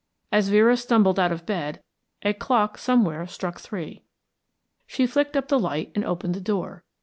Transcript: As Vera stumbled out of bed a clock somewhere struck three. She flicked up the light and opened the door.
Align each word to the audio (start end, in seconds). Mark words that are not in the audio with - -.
As 0.31 0.49
Vera 0.49 0.75
stumbled 0.77 1.19
out 1.19 1.31
of 1.31 1.45
bed 1.45 1.79
a 2.23 2.33
clock 2.33 2.79
somewhere 2.79 3.27
struck 3.27 3.59
three. 3.59 4.01
She 4.87 5.05
flicked 5.05 5.37
up 5.37 5.47
the 5.47 5.59
light 5.59 5.91
and 5.93 6.03
opened 6.03 6.33
the 6.33 6.41
door. 6.41 6.83